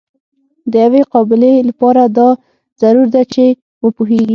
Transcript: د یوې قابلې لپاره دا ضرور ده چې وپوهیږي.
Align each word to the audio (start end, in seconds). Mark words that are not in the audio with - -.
د 0.71 0.73
یوې 0.85 1.01
قابلې 1.13 1.53
لپاره 1.69 2.01
دا 2.17 2.29
ضرور 2.81 3.07
ده 3.15 3.21
چې 3.33 3.45
وپوهیږي. 3.85 4.29